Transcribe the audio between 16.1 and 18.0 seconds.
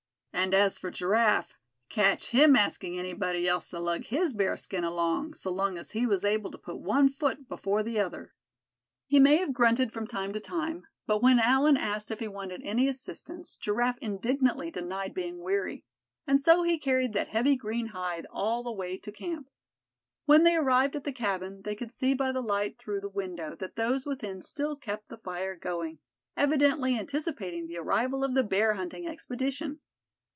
And so he carried that heavy green